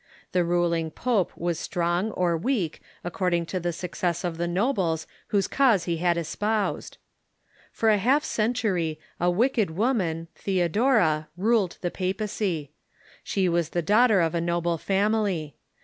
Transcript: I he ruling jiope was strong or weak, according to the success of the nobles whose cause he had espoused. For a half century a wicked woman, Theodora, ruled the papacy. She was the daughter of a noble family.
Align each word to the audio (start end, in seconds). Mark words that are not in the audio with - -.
I 0.33 0.39
he 0.39 0.41
ruling 0.41 0.89
jiope 0.89 1.29
was 1.37 1.59
strong 1.59 2.09
or 2.13 2.35
weak, 2.35 2.81
according 3.03 3.45
to 3.45 3.59
the 3.59 3.71
success 3.71 4.23
of 4.23 4.37
the 4.37 4.47
nobles 4.47 5.05
whose 5.27 5.47
cause 5.47 5.83
he 5.83 5.97
had 5.97 6.17
espoused. 6.17 6.97
For 7.71 7.89
a 7.91 7.99
half 7.99 8.23
century 8.23 8.99
a 9.19 9.29
wicked 9.29 9.69
woman, 9.69 10.27
Theodora, 10.33 11.27
ruled 11.37 11.77
the 11.81 11.91
papacy. 11.91 12.71
She 13.23 13.47
was 13.47 13.69
the 13.69 13.83
daughter 13.83 14.21
of 14.21 14.33
a 14.33 14.41
noble 14.41 14.79
family. 14.79 15.55